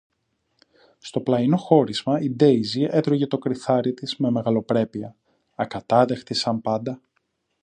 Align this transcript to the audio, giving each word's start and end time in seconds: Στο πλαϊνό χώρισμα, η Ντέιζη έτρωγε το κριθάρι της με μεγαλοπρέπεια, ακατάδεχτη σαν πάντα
Στο 0.97 1.21
πλαϊνό 1.21 1.57
χώρισμα, 1.57 2.19
η 2.19 2.29
Ντέιζη 2.31 2.81
έτρωγε 2.81 3.27
το 3.27 3.37
κριθάρι 3.37 3.93
της 3.93 4.17
με 4.17 4.31
μεγαλοπρέπεια, 4.31 5.15
ακατάδεχτη 5.55 6.33
σαν 6.33 6.61
πάντα 6.61 7.01